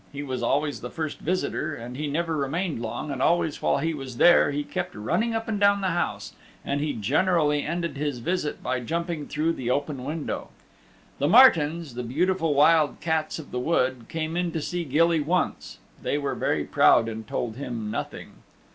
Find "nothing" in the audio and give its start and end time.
17.91-18.37